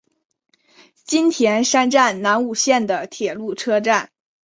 [1.05, 4.09] 津田山站南武线的铁路车站。